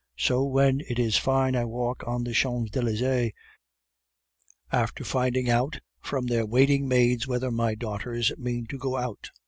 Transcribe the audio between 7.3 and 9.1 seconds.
my daughters mean to go